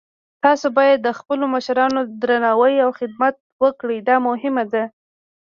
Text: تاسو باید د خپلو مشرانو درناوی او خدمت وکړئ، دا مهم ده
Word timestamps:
تاسو 0.43 0.67
باید 0.77 0.97
د 1.01 1.09
خپلو 1.19 1.43
مشرانو 1.55 1.99
درناوی 2.21 2.75
او 2.85 2.89
خدمت 2.99 3.35
وکړئ، 3.63 3.97
دا 4.09 4.15
مهم 4.27 4.55
ده 4.73 4.83